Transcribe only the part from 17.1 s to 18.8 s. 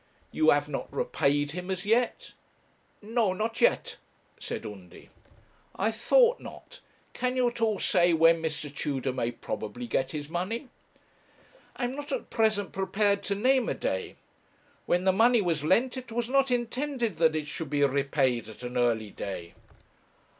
that it should be repaid at an